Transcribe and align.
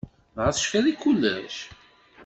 Dɣa 0.35 0.51
tecfiḍ 0.55 0.85
i 0.87 0.93
kullec? 1.01 1.57